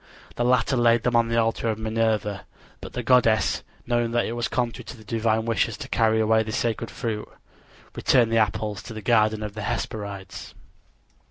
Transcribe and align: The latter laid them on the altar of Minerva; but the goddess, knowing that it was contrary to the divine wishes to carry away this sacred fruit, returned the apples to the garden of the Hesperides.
The 0.35 0.43
latter 0.43 0.75
laid 0.77 1.03
them 1.03 1.15
on 1.15 1.27
the 1.27 1.37
altar 1.37 1.69
of 1.69 1.77
Minerva; 1.77 2.47
but 2.79 2.93
the 2.93 3.03
goddess, 3.03 3.61
knowing 3.85 4.09
that 4.13 4.25
it 4.25 4.31
was 4.31 4.47
contrary 4.47 4.83
to 4.85 4.97
the 4.97 5.03
divine 5.03 5.45
wishes 5.45 5.77
to 5.77 5.87
carry 5.87 6.19
away 6.19 6.41
this 6.41 6.57
sacred 6.57 6.89
fruit, 6.89 7.29
returned 7.93 8.31
the 8.31 8.37
apples 8.39 8.81
to 8.81 8.95
the 8.95 9.03
garden 9.03 9.43
of 9.43 9.53
the 9.53 9.61
Hesperides. 9.61 10.55